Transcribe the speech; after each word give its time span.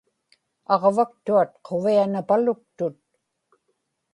aġvaktuat 0.73 1.51
quvianapaluktut 1.65 2.97